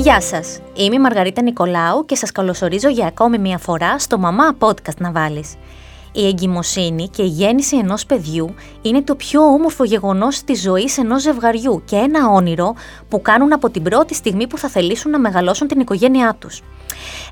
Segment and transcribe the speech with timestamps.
[0.00, 4.56] Γεια σας, είμαι η Μαργαρίτα Νικολάου και σας καλωσορίζω για ακόμη μια φορά στο Μαμά
[4.58, 5.54] Podcast να βάλεις.
[6.12, 11.22] Η εγκυμοσύνη και η γέννηση ενός παιδιού είναι το πιο όμορφο γεγονός της ζωής ενός
[11.22, 12.74] ζευγαριού και ένα όνειρο
[13.08, 16.62] που κάνουν από την πρώτη στιγμή που θα θελήσουν να μεγαλώσουν την οικογένειά τους.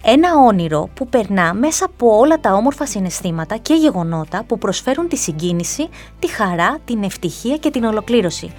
[0.02, 5.16] Ένα όνειρο που περνά μέσα από όλα τα όμορφα συναισθήματα και γεγονότα που προσφέρουν τη
[5.16, 5.88] συγκίνηση,
[6.18, 8.52] τη χαρά, την ευτυχία και την ολοκλήρωση.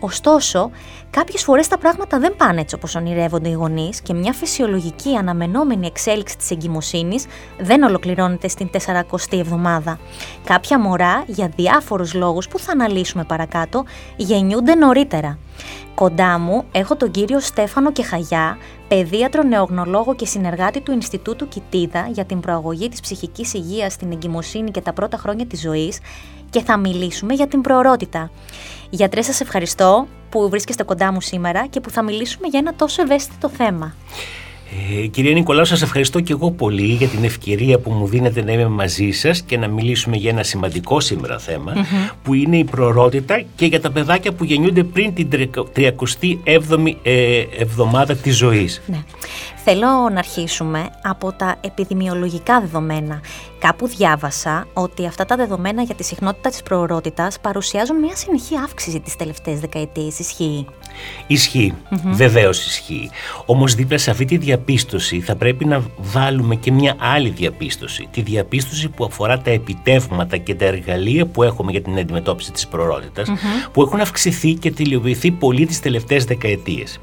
[0.00, 0.70] Ωστόσο,
[1.10, 5.86] κάποιες φορές τα πράγματα δεν πάνε έτσι όπως ονειρεύονται οι γονείς και μια φυσιολογική αναμενόμενη
[5.86, 7.26] εξέλιξη της εγκυμοσύνης
[7.58, 9.98] δεν ολοκληρώνεται στην 40η εβδομάδα.
[10.44, 13.84] Κάποια μωρά, για διάφορους λόγους που θα αναλύσουμε παρακάτω,
[14.16, 15.38] γεννιούνται νωρίτερα.
[15.94, 18.58] Κοντά μου έχω τον κύριο Στέφανο Κεχαγιά,
[18.88, 24.70] παιδίατρο νεογνολόγο και συνεργάτη του Ινστιτούτου Κιτίδα για την προαγωγή της ψυχικής υγείας στην εγκυμοσύνη
[24.70, 25.98] και τα πρώτα χρόνια της ζωής
[26.50, 28.30] και θα μιλήσουμε για την προορότητα.
[28.90, 33.02] Γιατρέ, σας ευχαριστώ που βρίσκεστε κοντά μου σήμερα και που θα μιλήσουμε για ένα τόσο
[33.02, 33.94] ευαίσθητο θέμα.
[35.02, 38.52] Ε, κυρία Νικολάου, σας ευχαριστώ και εγώ πολύ για την ευκαιρία που μου δίνετε να
[38.52, 41.40] είμαι μαζί σας και να μιλήσουμε για ένα σημαντικό σήμερα
[42.22, 48.16] που είναι η προορότητα και για τα παιδάκια που γεννιούνται πριν την 37η ε, εβδομάδα
[48.16, 48.82] της ζωής.
[48.86, 49.02] Ναι.
[49.64, 53.20] Θέλω να αρχίσουμε από τα επιδημιολογικά δεδομένα.
[53.58, 59.00] Κάπου διάβασα ότι αυτά τα δεδομένα για τη συχνότητα της προορότητας παρουσιάζουν μια συνεχή αύξηση
[59.00, 60.18] τις τελευταίες δεκαετίες.
[60.18, 60.66] Ισχύει;
[61.26, 61.74] Ισχύει.
[61.90, 61.98] Mm-hmm.
[62.04, 63.10] Βεβαίως ισχύει.
[63.46, 68.08] Όμως δίπλα σε αυτή τη διαπίστωση θα πρέπει να βάλουμε και μια άλλη διαπίστωση.
[68.10, 72.66] Τη διαπίστωση που αφορά τα επιτεύγματα και τα εργαλεία που έχουμε για την αντιμετώπιση της
[72.66, 73.28] προορότητας
[73.72, 76.98] που έχουν αυξηθεί και τηλεοποιηθεί πολύ τις τελευταίες δεκαετίες.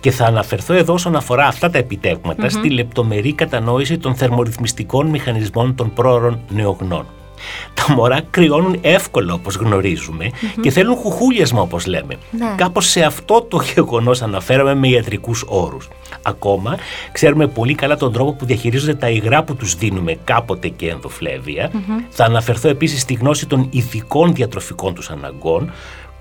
[0.00, 5.74] Και θα αναφερθώ εδώ όσον αφορά αυτά τα επιτευγματα στη λεπτομερή κατανόηση των θερμορυθμιστικών μηχανισμών
[5.74, 7.06] των πρόωρων νεογνών.
[7.74, 9.58] Τα μωρά κρυώνουν εύκολα όπως
[10.60, 12.14] και θέλουν χουχούλιασμα όπως λέμε.
[12.30, 12.54] Ναι.
[12.56, 15.88] Κάπως σε αυτό το γεγονός αναφέραμε με ιατρικούς όρους.
[16.22, 16.76] Ακόμα
[17.12, 21.70] ξέρουμε πολύ καλά τον τρόπο που διαχειρίζονται τα υγρά που τους δίνουμε κάποτε και ενδοφλέβεια.
[22.08, 25.72] Θα αναφερθώ επίσης στη γνώση των ηθικών διατροφικών τους αναγκών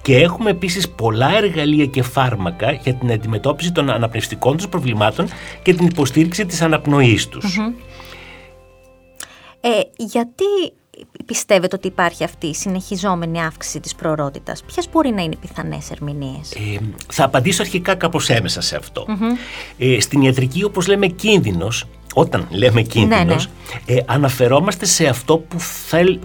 [0.02, 5.28] και έχουμε επίσης πολλά εργαλεία και φάρμακα για την αντιμετώπιση των αναπνευστικών τους προβλημάτων
[5.62, 7.58] και την υποστήριξη της αναπνοής τους.
[9.62, 10.44] Ε, γιατί
[11.28, 14.64] πιστεύετε ότι υπάρχει αυτή η συνεχιζόμενη αύξηση της προορότητας.
[14.64, 16.80] Ποιες μπορεί να είναι οι πιθανές ερμηνείες; Ε,
[17.12, 19.06] θα απαντήσω αρχικά κάπως έμεσα σε αυτό.
[19.78, 24.00] Ε, στην ιατρική όπως λέμε κίνδυνος, όταν λέμε κίνδυνος, ναι, ναι.
[24.00, 25.58] Ε, αναφερόμαστε σε αυτό που,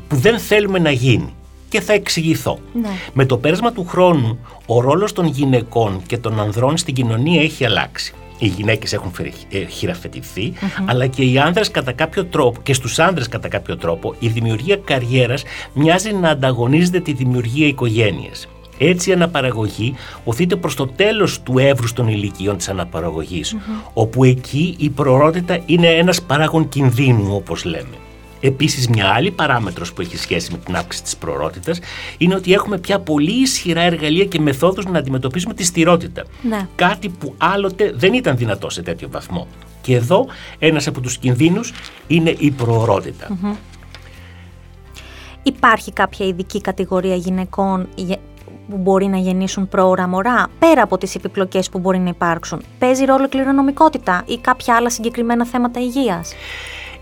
[0.08, 1.34] που δεν θέλουμε να γίνει
[1.68, 2.58] και θα εξηγηθώ.
[2.72, 2.88] Ναι.
[3.12, 7.64] Με το πέρασμα του χρόνου, ο ρόλος των γυναικών και των ανδρών στην κοινωνία έχει
[7.64, 8.14] αλλάξει.
[8.42, 9.12] Οι γυναίκες έχουν
[9.50, 10.52] ε, χειραφετηθεί,
[10.86, 14.76] αλλά και οι άνδρες κατά κάποιο τρόπο και στους άνδρες κατά κάποιο τρόπο η δημιουργία
[14.76, 15.42] καριέρας
[15.72, 18.48] μοιάζει να ανταγωνίζεται τη δημιουργία οικογένειας.
[18.78, 19.94] Έτσι η αναπαραγωγή
[20.24, 23.56] οθείται προς το τέλος του εύρους των ηλικιών της αναπαραγωγης
[23.92, 27.96] όπου εκεί η προορότητα είναι ένας παράγον κινδύνου όπως λέμε.
[28.44, 31.72] Επίσης, μια άλλη παράμετρος που έχει σχέση με την αύξηση της προορότητα
[32.18, 36.24] είναι ότι έχουμε πια πολύ ισχυρά εργαλεία και μεθόδους να αντιμετωπίσουμε τη στηρότητα.
[36.42, 36.66] Ναι.
[36.74, 39.46] Κάτι που άλλοτε δεν ήταν δυνατό σε τέτοιο βαθμό.
[39.80, 40.26] Και εδώ
[40.58, 41.72] ένας από τους κινδύνους
[42.06, 43.56] είναι η προορότητα.
[45.42, 47.88] Υπάρχει κάποια ειδική κατηγορία γυναικών
[48.68, 53.04] που μπορεί να γεννήσουν πρόωρα μωρά, πέρα από τις επιπλοκές που μπορεί να υπάρξουν; Παίζει
[53.04, 56.32] ρόλο κληρονομικότητα ή κάποια άλλα συγκεκριμένα θέματα υγείας;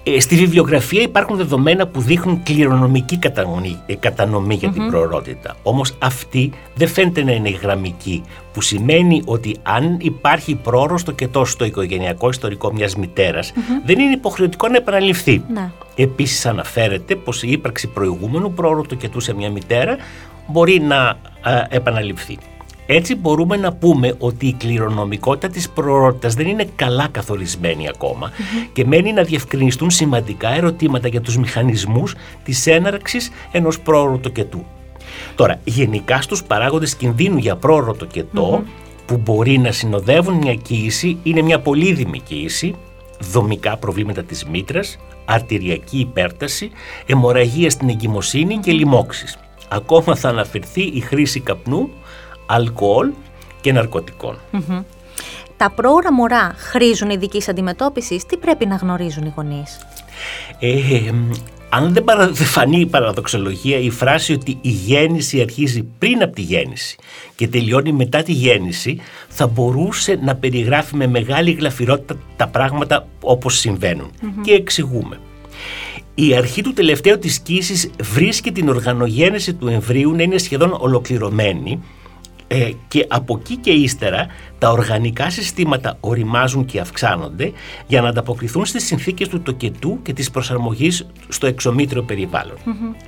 [0.02, 5.56] Ε, στη βιβλιογραφία υπάρχουν δεδομένα που δείχνουν κληρονομική κατανομή, ε, κατανομή για την προορότητα.
[5.62, 8.22] Όμως αυτή δεν φαίνεται να είναι γραμμική,
[8.52, 13.52] που σημαίνει ότι αν υπάρχει πρόωρο στο κετός στο οικογενειακό ιστορικό μιας μητέρας,
[13.84, 15.42] δεν είναι υποχρεωτικό να επαναληφθεί.
[15.52, 15.70] Ναι.
[15.96, 19.96] Επίσης αναφέρεται πως η ύπαρξη προηγούμενου πρόωρου του κετού σε μια μητέρα
[20.46, 21.18] μπορεί να
[21.68, 22.38] επαναληφθεί.
[22.92, 27.88] Έτσι μπορούμε να πούμε ότι η κληρονομικότητα της προορότητας δεν είναι καλά καθορισμένη
[28.72, 32.14] και μένει να διευκρινιστούν σημαντικά ερωτήματα για τους μηχανισμούς
[32.44, 34.64] της έναρξης ενός πρόωρου τοκετού.
[35.34, 38.62] Τώρα, γενικά στους παράγοντες κινδύνου για πρόωρο τοκετό
[39.06, 42.74] που μπορεί να συνοδεύουν μια κοίηση είναι μια πολύδημη κοίηση,
[43.20, 46.70] δομικά προβλήματα της μήτρας, αρτηριακή υπέρταση,
[47.06, 49.38] αιμορραγία στην εγκυμοσύνη και λοιμώξεις.
[49.68, 51.88] Ακόμα θα αναφερθεί η χρήση καπνού
[52.50, 53.10] αλκοόλ
[53.60, 54.38] και ναρκωτικων
[55.56, 59.78] Τα πρόωρα μωρά χρήζουν ειδικής αντιμετώπισης, τι πρέπει να γνωρίζουν οι γονείς;
[60.58, 61.10] Ε,
[61.72, 66.96] αν δεν φανεί η παραδοξολογία η φράση ότι η γέννηση αρχίζει πριν από τη γέννηση
[67.34, 73.66] και τελειώνει μετά τη γέννηση θα μπορούσε να περιγράφει με μεγάλη γλαφυρότητα τα πράγματα όπως
[74.42, 75.18] Και εξηγούμε.
[76.14, 81.82] Η αρχή του τελευταίου της κοίησης βρίσκει την οργανογένεση του εμβρίου να είναι σχεδόν ολοκληρωμένη
[82.52, 84.26] Ε, και από εκεί και ύστερα
[84.58, 87.52] τα οργανικά συστήματα οριμάζουν και αυξάνονται
[87.86, 92.04] για να ανταποκριθούν στις συνθήκες του τοκετού και της προσαρμογής στο εξομήτριο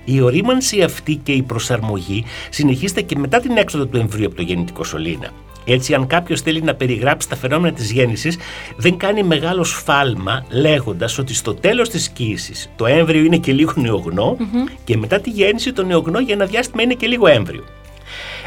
[0.05, 4.43] Η ορίμανση αυτή και η προσαρμογή συνεχίζεται και μετά την έξοδο του εμβρίου από το
[4.43, 5.31] γεννητικό σωλήνα.
[5.65, 8.39] Έτσι, αν κάποιος θέλει να περιγράψει τα φαινόμενα της γέννησης,
[8.77, 13.73] δεν κάνει μεγάλο σφάλμα λέγοντας ότι στο τέλος της κοίηση το έμβριο είναι και λίγο
[14.85, 17.65] και μετά τη γέννηση το νεογνώ για ένα διάστημα είναι και λίγο έμβριο.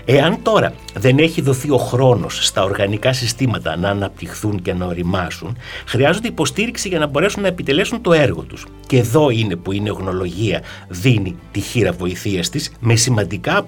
[0.06, 5.57] Εάν τώρα δεν έχει δοθεί ο χρόνος στα οργανικά συστήματα να αναπτυχθούν και να οριμάσουν,
[5.86, 8.66] χρειάζονται υποστήριξη για να μπορέσουν να επιτελέσουν το έργο τους.
[8.88, 13.63] Και εδώ είναι που η νεογνολογία δίνει τη χείρα βοηθείας της με σημαντικά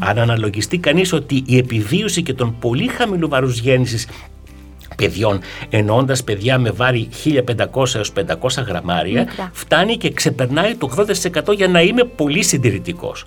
[0.00, 4.06] Αν αναλογιστεί κανείς ότι η επιβίωση και των πολύ χαμηλού βαρούς γέννησης
[4.96, 10.88] παιδιών, εννοώντας παιδιά με βάρη 1500 έως 500 γραμμάρια, φτάνει και ξεπερνάει το
[11.48, 13.26] 80% για να είμαι πολύ συντηρητικός.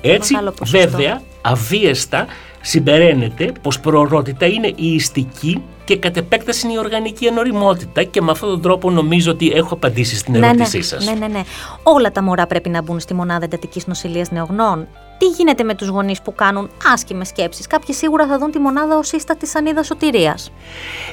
[0.00, 2.26] Έτσι, βέβαια, αβίαστα
[2.60, 8.30] συμπεραίνεται πως προορότητα είναι η ιστική και κατ' επέκταση είναι η οργανική ενοριμότητα και με
[8.30, 11.04] αυτόν τον τρόπο νομίζω ότι έχω απαντήσει στην ναι, ερώτησή ναι, σας.
[11.04, 11.42] Ναι, ναι, ναι.
[11.82, 14.86] Όλα τα μωρά πρέπει να μπουν στη μονάδα εντατικής νοσηλείας νεογνών.
[15.18, 18.98] Τι γίνεται με τους γονείς που κάνουν άσχημες σκέψεις; Κάποιοι σίγουρα θα δουν τη μονάδα
[18.98, 20.52] ως ίστατη σανίδα σωτηρίας.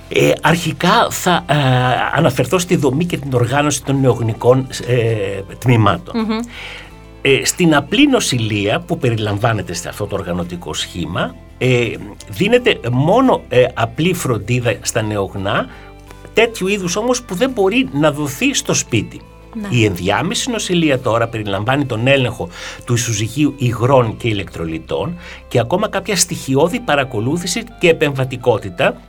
[0.10, 1.56] Ε, αρχικά θα ε,
[2.14, 6.16] αναφερθώ στη δομή και την οργάνωση των νεογνικών ε, τμήματων.
[7.22, 11.92] Ε, στην απλή νοσηλεία που περιλαμβάνεται σε αυτό το οργανωτικό σχήμα ε,
[12.30, 15.68] δίνεται μόνο ε, απλή φροντίδα στα νεογνά
[16.34, 19.22] τέτοιου είδους όμως που δεν μπορεί να δοθεί στο σπίτι.
[19.54, 19.68] Ναι.
[19.70, 22.50] Η ενδιάμεση νοσηλεία τώρα περιλαμβάνει τον έλεγχο
[22.86, 25.18] του ισοζυγίου υγρών και ηλεκτρολιτών
[25.48, 29.02] και ακόμα κάποια στοιχειώδη παρακολούθηση και επεμβατικότητα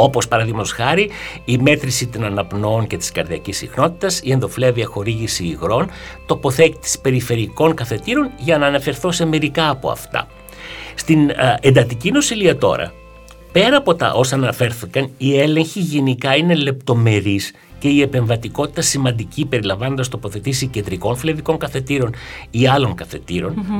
[0.00, 1.10] όπως παραδείγματος χάρη
[1.44, 5.90] η μέτρηση των αναπνοών και της καρδιακής συχνότητας, η ενδοφλέβια χορήγηση υγρών,
[6.26, 10.26] τοποθέτηση περιφερικών καθετήρων για να αναφερθώ σε μερικά από αυτά.
[10.94, 11.30] Στην
[11.60, 12.92] εντατική νοσηλεία τώρα,
[13.52, 20.08] πέρα από τα όσα αναφέρθηκαν, η έλεγχη γενικά είναι λεπτομερής και η επεμβατικότητα σημαντική περιλαμβάνοντας
[20.08, 22.14] τοποθετήσει κεντρικών φλεβικών καθετήρων
[22.50, 22.94] ή άλλων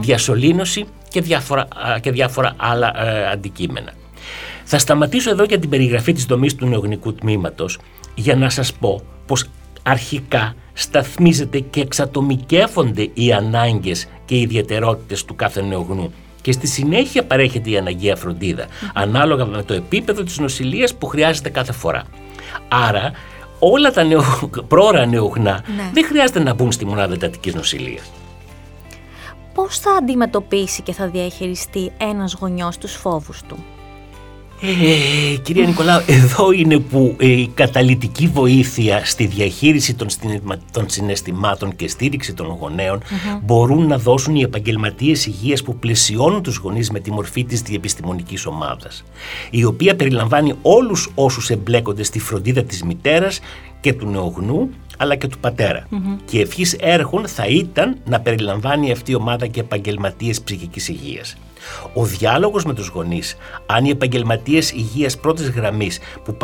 [0.00, 1.68] διασωλήνωση και διάφορα,
[2.00, 2.92] και διάφορα άλλα
[3.32, 3.92] αντικείμενα.
[4.70, 7.78] Θα σταματήσω εδώ για την περιγραφή της δομής του νεογνικού τμήματος
[8.14, 9.44] για να σας πω πως
[9.82, 17.24] αρχικά σταθμίζεται και εξατομικεύονται οι ανάγκες και οι ιδιαιτερότητες του κάθε νεογνού και στη συνέχεια
[17.24, 22.04] παρέχεται η αναγκαία φροντίδα ανάλογα με το επίπεδο της νοσηλείας που χρειάζεται κάθε φορά.
[22.68, 23.12] Άρα
[23.58, 24.22] όλα τα νεο...
[24.68, 25.90] πρόωρα νεογνά ναι.
[25.92, 28.10] δεν χρειάζεται να μπουν στη μονάδα εντατικής νοσηλείας.
[29.54, 33.64] Πώς θα αντιμετωπίσει και θα διαχειριστεί ένας γονιός τους φόβους του;
[34.60, 40.08] Ε, κυρία Νικολάου, εδώ είναι που ε, η καταλητική βοήθεια στη διαχείριση των,
[40.72, 43.02] των συναισθημάτων και στήριξη των γονεων
[43.42, 48.46] μπορούν να δώσουν οι επαγγελματίες υγείας που πλαισιώνουν τους γονείς με τη μορφή της διεπιστημονικής
[48.46, 49.04] ομάδας,
[49.50, 53.40] η οποία περιλαμβάνει όλους όσους εμπλέκονται στη φροντίδα της μητέρας
[53.80, 55.86] και του νεογνού αλλά και του πατέρα.
[56.24, 61.36] Και ευχή έργων θα ήταν να περιλαμβάνει αυτή η ομάδα και επαγγελματίες ψυχικής υγείας.
[61.94, 63.36] Ο διάλογος με τους γονείς,
[63.66, 66.36] αν οι επαγγελματίες υγείας πρώτης γραμμής που,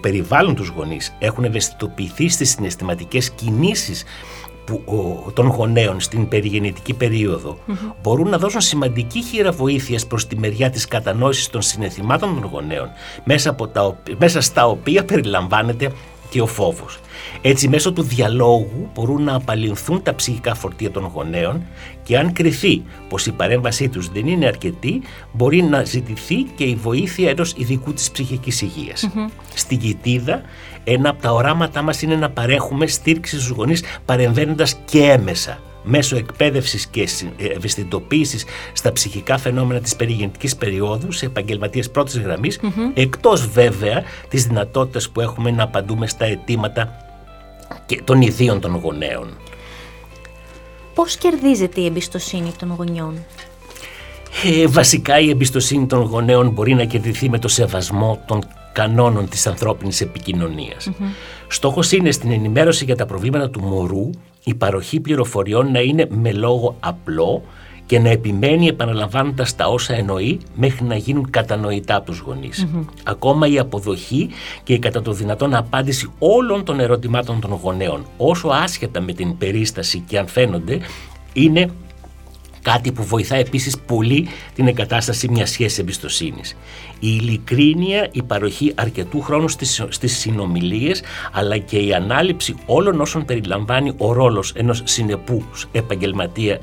[0.00, 4.04] περιβάλλουν τους γονείς έχουν ευαισθητοποιηθεί στις συναισθηματικές κινήσεις
[4.64, 4.84] που,
[5.34, 6.96] των γονέων στην περιγεννητική
[8.02, 12.88] μπορούν να δώσουν σημαντική χείρα βοήθειας προς τη μεριά της κατανόησης των συναισθημάτων των γονέων,
[13.24, 15.92] μέσα, από τα, μέσα στα οποία περιλαμβάνεται
[16.32, 16.98] και ο φόβος.
[17.42, 21.62] Έτσι μέσω του διαλόγου μπορούν να απαλληλθούν τα ψυχικά φορτία των γονέων
[22.02, 26.74] και αν κριθεί πως η παρέμβασή τους δεν είναι αρκετή μπορεί να ζητηθεί και η
[26.74, 29.08] βοήθεια ενός ειδικού της ψυχικής υγείας.
[29.54, 30.42] Στην κοιτίδα
[30.84, 36.16] ένα από τα οράματά μας είναι να παρέχουμε στήριξη στους γονείς παρεμβαίνοντας και έμεσα μέσω
[36.16, 42.60] εκπαίδευσης και ε, ευαισθητοποίησης στα ψυχικά φαινόμενα της περιγεννητικής περίοδου σε επαγγελματίες πρώτης γραμμής,
[42.94, 46.96] εκτός βέβαια της δυνατότητας που έχουμε να απαντούμε στα αιτήματα
[47.86, 49.36] και των ιδίων των γονέων.
[50.94, 53.24] Πώς κερδίζεται η εμπιστοσύνη των γονιών;
[54.44, 59.46] Ε, βασικά η εμπιστοσύνη των γονέων μπορεί να κερδιθεί με το σεβασμό των κανόνων της
[59.46, 60.90] ανθρώπινης επικοινωνίας.
[61.48, 64.10] Στόχος είναι στην ενημέρωση για τα προβλήματα του μωρού
[64.44, 67.42] η παροχή πληροφοριών να είναι με λόγο απλό
[67.86, 72.66] και να επιμένει επαναλαμβάνοντας τα όσα εννοεί μέχρι να γίνουν κατανοητά από τους γονεις
[73.04, 74.28] Ακόμα η αποδοχή
[74.62, 79.38] και η κατά το δυνατόν απάντηση όλων των ερωτημάτων των γονέων όσο άσχετα με την
[79.38, 80.78] περίσταση και αν φαίνονται
[81.32, 81.70] είναι
[82.62, 86.56] Κάτι που βοηθά επίσης πολύ την εγκατάσταση μιας σχέσης εμπιστοσύνης.
[87.00, 91.02] Η ειλικρίνεια, η παροχή αρκετού χρόνου στις, στις συνομιλίες,
[91.32, 96.60] αλλά και η ανάληψη όλων όσων περιλαμβάνει ο ρόλος ενός συνεπούς επαγγελματίας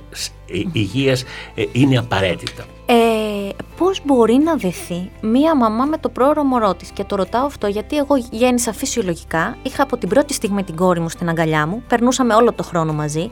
[0.51, 1.23] ε, υγείας
[1.55, 2.65] ε, είναι απαραίτητα.
[2.85, 6.91] Ε, πώς μπορεί να δεθεί μία μαμά με το πρόωρο μωρό της.
[6.91, 10.99] Και το ρωτάω αυτό γιατί εγώ γέννησα φυσιολογικά, είχα από την πρώτη στιγμή την κόρη
[10.99, 13.29] μου στην αγκαλιά μου, περνούσαμε όλο το χρόνο μαζί,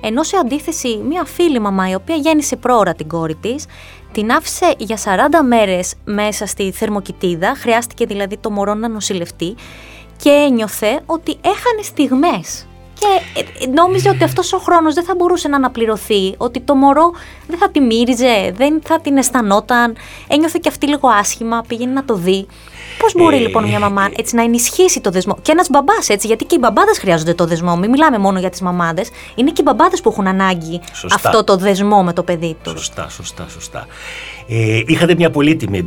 [0.00, 3.66] ενώ σε αντίθεση μία φίλη μαμά η οποία γέννησε πρόωρα την κόρη της,
[4.12, 9.54] την άφησε για 40 μέρες μέσα στη θερμοκοιτίδα, χρειάστηκε δηλαδή το μωρό να νοσηλευτεί
[10.16, 12.66] και ένιωθε ότι έχανε στιγμές
[12.98, 17.12] και ε, νόμιζε ότι αυτός ο χρόνος δεν θα μπορούσε να αναπληρωθεί, ότι το μωρό
[17.46, 19.96] δεν θα τη μύριζε, δεν θα την αισθανόταν,
[20.28, 22.46] ένιωθε και αυτή λίγο άσχημα, πήγαινε να το δει.
[22.98, 26.26] Πώς μπορεί ε, λοιπόν μια μαμά έτσι να ενισχύσει το δεσμό; Και ένας μπαμπάς έτσι,
[26.26, 27.76] γιατί και οι μπαμπάδες χρειάζονται το δεσμό.
[27.76, 29.08] Μην μιλάμε μόνο για τις μαμάδες.
[29.34, 30.80] Είναι και οι μπαμπάδες που έχουν ανάγκη
[31.14, 32.72] αυτό το δεσμό με το παιδί τους.
[32.72, 33.86] Σωστά, σωστά, σωστά.
[34.48, 35.86] Ε, είχατε μια πολύτιμη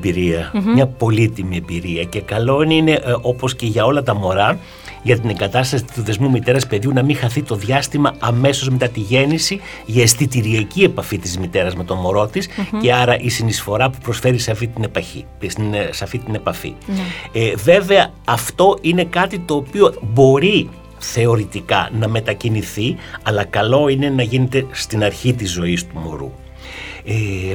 [0.73, 2.03] Μια πολύτιμη εμπειρία.
[2.03, 4.59] Και καλό είναι, ε, όπως και για όλα τα μωρά,
[5.01, 8.99] για την εγκατάσταση του δεσμού μητέρας παιδιού να μην χαθεί το διάστημα αμέσως μετά τη
[8.99, 12.47] γέννηση για αισθητηριακή επαφή της μητέρας με το μωρό της
[12.81, 15.25] και άρα η συνεισφορά που προσφέρει σε αυτή την, επαχή,
[15.89, 16.73] σε αυτή την επαφή.
[16.85, 17.41] Ναι.
[17.41, 24.23] Ε, βέβαια, αυτό είναι κάτι το οποίο μπορεί θεωρητικά να μετακινηθεί, αλλά καλό είναι να
[24.23, 26.31] γίνεται στην αρχή της ζωής του μωρού.
[27.05, 27.53] Ε,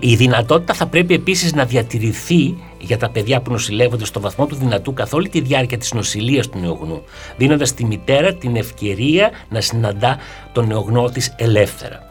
[0.00, 4.54] η δυνατότητα θα πρέπει επίσης να διατηρηθεί για τα παιδιά που νοσηλεύονται στο βαθμό του
[4.54, 7.02] δυνατού καθ' όλη τη διάρκεια της νοσηλείας του νεογνού,
[7.36, 10.18] δίνοντας στη μητέρα την ευκαιρία να συναντά
[10.52, 12.10] τον νεογνώ της ελεύθερα.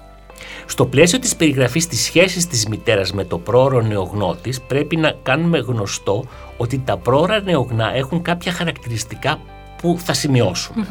[0.65, 5.15] Στο πλαίσιο της περιγραφής της σχέσης της μητέρας με το πρόωρο νεογνώ της, πρέπει να
[5.24, 6.24] κάνουμε γνωστό
[6.58, 9.39] ότι τα πρόωρα νεογνά έχουν κάποια χαρακτηριστικά
[9.81, 10.85] που θα σημειωσουμε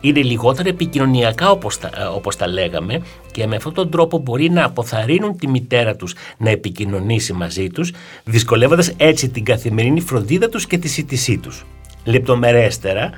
[0.00, 3.02] είναι λιγότερο επικοινωνιακά όπως τα, ε, όπως τα λέγαμε
[3.32, 7.92] και με αυτόν τον τρόπο μπορεί να αποθαρρύνουν τη μητέρα τους να επικοινωνήσει μαζί τους
[8.24, 11.64] δυσκολεύοντας έτσι την καθημερινή φροντίδα τους και τη σύντησή τους.
[12.04, 13.10] Λεπτομερέστερα,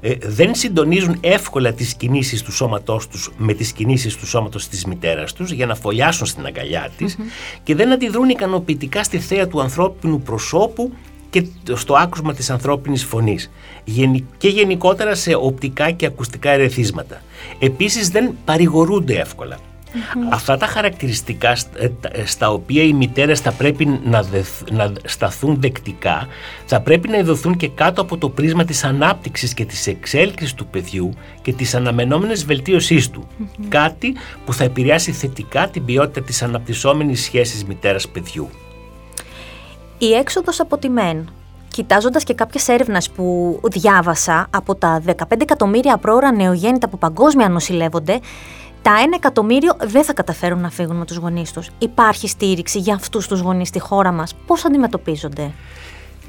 [0.00, 4.84] ε, δεν συντονίζουν εύκολα τις κινήσεις του σώματός τους με τις κινήσεις του σώματος της
[4.84, 7.18] μητέρας τους για να φωλιάσουν στην αγκαλιά της
[7.62, 10.92] και δεν αντιδρούν ικανοποιητικά στη θέα του ανθρώπινου προσώπου
[11.32, 13.50] και στο άκουσμα της ανθρώπινης φωνής
[14.38, 17.22] και γενικότερα σε οπτικά και ακουστικά ερεθίσματα.
[17.58, 19.20] Επίσης δεν παρηγορούνται
[20.30, 24.24] Αυτά τα χαρακτηριστικά ε, ε, στα οποία οι μητέρες θα πρέπει να,
[24.70, 26.26] να σταθούν δεκτικά
[26.66, 30.66] θα πρέπει να ειδωθούν και κάτω από το πρίσμα της ανάπτυξης και της εξέλιξης του
[30.66, 33.28] παιδιού και της αναμενόμενης βελτίωσής του.
[33.68, 38.48] Κάτι που θα επηρεάσει θετικά την ποιότητα της αναπτυσσόμενης σχέσης μητέρας-παιδιού.
[40.02, 41.28] Η έξοδος από τη ΜΕΝ,
[41.68, 48.20] κοιτάζοντας και κάποιες έρευνες που διάβασα από τα 15 εκατομμύρια πρόωρα νεογέννητα που παγκόσμια νοσηλεύονται,
[48.82, 51.70] τα 1 εκατομμύριο δεν θα καταφέρουν να φύγουν με τους γονείς τους.
[51.78, 54.34] Υπάρχει στήριξη για αυτούς τους γονείς στη χώρα μας.
[54.46, 55.50] Πώς αντιμετωπίζονται;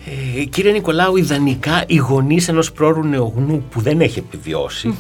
[0.06, 4.20] Ε, κύριε Νικολάου, ιδανικά οι γονείς ενός πρόωρου νεογνού που δεν έχει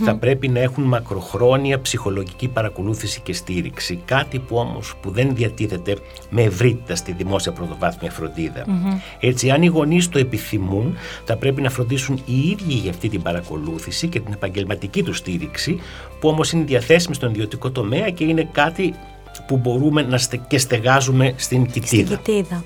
[0.03, 4.01] θα πρέπει να έχουν μακροχρόνια ψυχολογική παρακολούθηση και στήριξη.
[4.05, 5.97] Κάτι που όμως που δεν διατίθεται
[6.29, 8.11] με ευρύτητα στη δημόσια πρωτοβάθμια
[9.19, 10.95] Έτσι, αν οι γονείς το επιθυμούν,
[11.25, 15.79] θα πρέπει να φροντίσουν οι ίδιοι για αυτή την παρακολούθηση και την επαγγελματική τους στήριξη,
[16.19, 18.93] που όμως είναι διαθέσιμη στον ιδιωτικό τομέα και είναι κάτι
[19.47, 22.05] που μπορούμε να στε, και στεγάζουμε στην κοιτίδα.
[22.05, 22.63] Στην κοιτίδα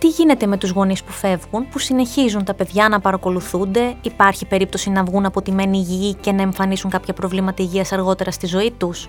[0.00, 4.90] τι γίνεται με τους γονείς που φεύγουν, που συνεχίζουν τα παιδιά να παρακολουθούνται, υπάρχει περίπτωση
[4.90, 8.70] να βγουν από τη μένη υγιή και να εμφανίσουν κάποια προβλήματα υγείας αργότερα στη ζωή
[8.78, 9.08] τους;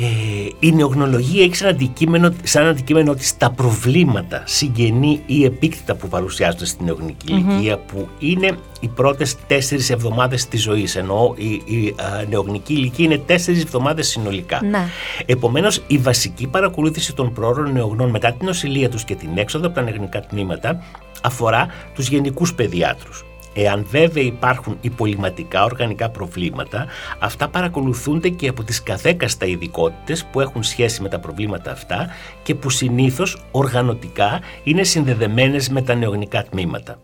[0.00, 6.08] Ε, η νεογνολογία έχει σαν αντικείμενο, σαν αντικείμενο ότι στα προβλήματα συγγενή ή επίκτητα που
[6.08, 11.94] παρουσιάζονται στην νεογνική ηλικία που είναι οι πρώτες τέσσερις εβδομάδες της ζωής ενώ η, η
[12.28, 14.60] νεογνική ηλικία είναι τέσσερις εβδομάδες συνολικά.
[14.64, 14.86] Ναι.
[15.26, 19.74] Επομένως η βασική παρακολούθηση των πρόωρων νεογνών μετά την νοσηλεία τους και την έξοδο από
[19.74, 20.82] τα νεογνικά τμήματα
[21.22, 23.24] αφορά τους γενικούς παιδιάτρους.
[23.60, 26.86] Εάν βέβαια υπάρχουν υπολοιματικά οργανικά προβλήματα,
[27.18, 32.08] αυτά παρακολουθούνται και από τις καθέκαστα ειδικότητες που έχουν σχέση με τα προβλήματα αυτά
[32.42, 36.98] και που συνήθως οργανωτικά είναι συνδεδεμένες με τα νεογνικά τμήματα.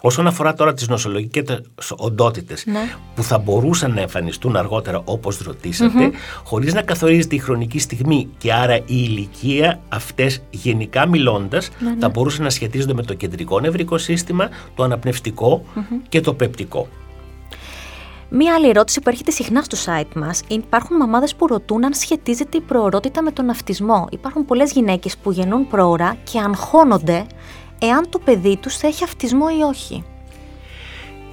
[0.00, 1.60] Όσον αφορά τώρα τις νοσολογικές
[1.96, 2.88] οντότητες ναι.
[3.14, 6.42] που θα μπορούσαν να εμφανιστούν αργότερα όπως ρωτήσατε, mm-hmm.
[6.44, 11.96] χωρίς να καθορίζεται η χρονική στιγμή και άρα η ηλικία αυτές γενικά μιλώντας ναι, ναι.
[11.98, 15.64] θα μπορούσαν να σχετίζονται με το κεντρικό νευρικό σύστημα, το αναπνευστικο
[16.08, 16.88] και το πεπτικό.
[18.28, 22.56] Μία άλλη ερώτηση που έρχεται συχνά στο site μας υπάρχουν μαμάδες που ρωτούν αν σχετίζεται
[22.56, 24.06] η προορότητα με τον αυτισμό.
[24.10, 27.26] Υπάρχουν πολλές γυναίκες που γεννούν πρόωρα και αγχώνονται
[27.78, 30.04] εάν το παιδί τους θα έχει αυτισμό ή όχι.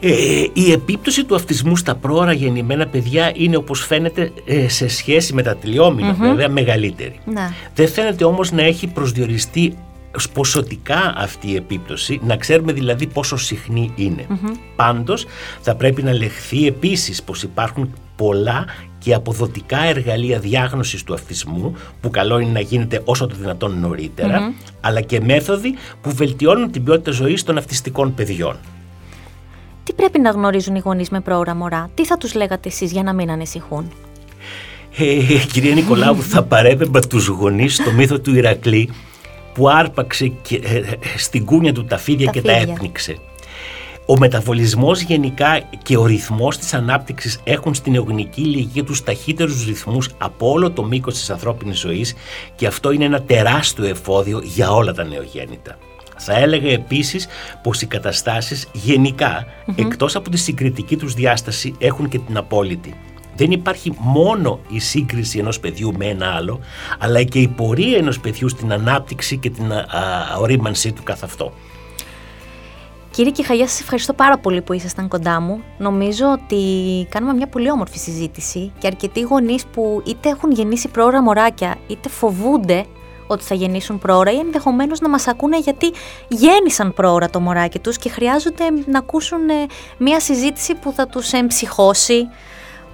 [0.05, 5.33] Ε, η επίπτωση του αυτισμού στα πρόωρα γεννημένα παιδιά είναι όπως φαίνεται ε, σε σχέση
[5.33, 7.19] με τα τελειομηνα βέβαια μεγαλύτερη.
[7.25, 7.49] Ναι.
[7.75, 9.77] Δεν φαίνεται όμως να έχει προσδιοριστεί
[10.33, 14.27] ποσοτικά αυτή η επίπτωση, να ξέρουμε δηλαδή πόσο συχνή είναι.
[14.75, 15.25] Πάντως
[15.61, 17.93] θα πρέπει να λεχθεί επίσης πως υπάρχουν
[18.23, 18.65] πολλά
[18.99, 23.97] και αποδοτικά εργαλεία διάγνωσης του αυτισμού που καλό είναι να γίνεται όσο το δυνατόν
[24.81, 28.55] αλλά και μέθοδοι που βελτιώνουν την ποιότητα ζωής των αυτιστικών παιδιών.
[29.83, 33.03] Τι πρέπει να γνωρίζουν οι γονείς με πρόωρα μωρά, τι θα τους λέγατε εσείς για
[33.03, 33.91] να μην ανησυχούν;
[34.97, 35.15] Ε,
[35.51, 38.89] κυρία Νικολάου, θα παρέπεμπα τους γονείς στο μύθο του Ηρακλή
[39.53, 43.17] που άρπαξε και, ε, ε, στην κούνια του τα φίδια και τα έπνιξε.
[44.05, 50.09] Ο μεταβολισμός γενικά και ο ρυθμός της ανάπτυξης έχουν στην νεογνική ηλικία τους ταχύτερους ρυθμούς
[50.17, 52.13] από όλο το μήκος της ανθρώπινης ζωής
[52.55, 55.77] και αυτό είναι ένα τεράστιο εφόδιο για όλα τα νεογέννητα.
[56.17, 57.27] Θα έλεγα επίσης
[57.63, 59.45] πως οι καταστάσεις γενικά,
[59.75, 62.93] εκτός από τη συγκριτική τους διάσταση, έχουν και την απόλυτη.
[63.35, 66.59] Δεν υπάρχει μόνο η σύγκριση ενός παιδιού με ένα άλλο,
[66.99, 69.87] αλλά και η πορεία ενός παιδιού στην ανάπτυξη και την α,
[70.39, 71.53] ορίμανσή του καθ' αυτό.
[73.13, 75.63] Κύριε Κιχαγιά, σας ευχαριστώ πάρα πολύ που ήσασταν κοντά μου.
[75.77, 76.57] Νομίζω ότι
[77.09, 82.09] κάνουμε μια πολύ όμορφη συζήτηση και αρκετοί γονείς που είτε έχουν γεννήσει πρόωρα μωράκια, είτε
[82.09, 82.85] φοβούνται
[83.27, 85.91] ότι θα γεννήσουν πρόωρα ή ενδεχομένως να μας ακούνε γιατί
[86.27, 89.65] γέννησαν πρόωρα το μωράκι τους και χρειάζονται να ακούσουν ε,
[89.97, 92.27] μια συζήτηση που θα τους εμψυχώσει,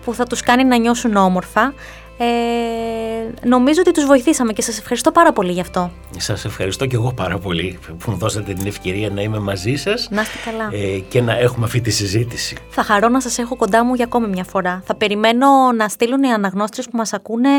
[0.05, 1.73] που θα τους κάνει να νιώσουν όμορφα.
[2.21, 5.91] Ε, νομίζω ότι τους βοηθήσαμε και σας ευχαριστώ πάρα πολύ γι' αυτό.
[6.17, 10.07] Σας ευχαριστώ και εγώ πάρα πολύ που μου δώσατε την ευκαιρία να είμαι μαζί σας
[10.11, 10.69] να είστε καλά.
[10.71, 12.57] Ε, και να έχουμε αυτή τη συζήτηση.
[12.69, 14.81] Θα χαρώ να σας έχω κοντά μου για ακόμη μια φορά.
[14.85, 17.49] Θα περιμένω να στείλουν οι αναγνώστες που μας ακούνε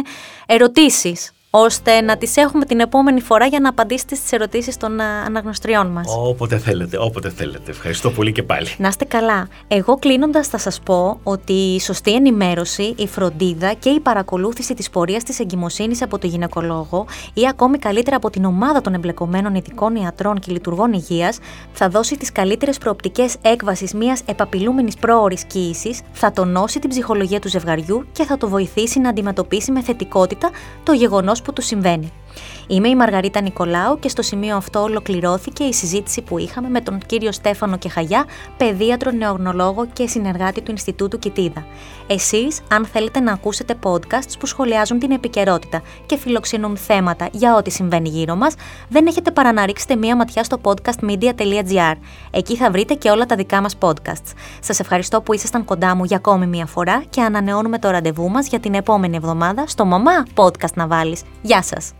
[0.46, 5.04] ερωτήσεις ώστε να τις έχουμε την επόμενη φορά για να απαντήσετε στις ερωτήσεις των ε,
[5.04, 6.06] αναγνωστριών μας.
[6.18, 7.70] Όποτε θέλετε, όποτε θέλετε.
[7.70, 8.68] Ευχαριστώ πολύ και πάλι.
[8.78, 9.48] Να είστε καλά.
[9.68, 14.90] Εγώ κλείνοντας θα σας πω ότι η σωστή ενημέρωση, η φροντίδα και η παρακολούθηση της
[14.90, 19.96] πορείας της εγκυμοσύνης από το γυναικολόγο ή ακόμη καλύτερα από την ομάδα των εμπλεκομένων ειδικών
[19.96, 21.38] ιατρών και λειτουργών υγείας
[21.72, 27.48] θα δώσει τις καλύτερες προοπτικές έκβασης μιας επαπειλούμενης πρόορης κοίησης, θα τονώσει την ψυχολογία του
[27.48, 30.50] ζευγαριού και θα το βοηθήσει να αντιμετωπίσει με θετικότητα
[30.82, 32.12] το γεγονός που του συμβαίνει.
[32.70, 36.98] Είμαι η Μαργαρίτα Νικολάου και στο σημείο αυτό ολοκληρώθηκε η συζήτηση που είχαμε με τον
[37.06, 38.24] κύριο Στέφανο Κεχαγιά,
[38.56, 41.64] παιδίατρο, νεογνολόγο και συνεργάτη του Ινστιτούτου Κιτίδα.
[42.06, 47.70] Εσείς, αν θέλετε να ακούσετε podcasts που σχολιάζουν την επικαιρότητα και φιλοξενούν θέματα για ό,τι
[47.70, 48.54] συμβαίνει γύρω μας,
[48.88, 51.94] δεν έχετε παρά να ρίξετε μία ματιά στο podcastmedia.gr.
[52.30, 54.32] Εκεί θα βρείτε και όλα τα δικά μας podcasts.
[54.60, 58.48] Σας ευχαριστώ που ήσασταν κοντά μου για ακόμη μία φορά και ανανεώνουμε το ραντεβού μας
[58.48, 61.22] για την επόμενη εβδομάδα στο Μαμά Podcast να βάλεις.
[61.42, 61.92] Γεια σας!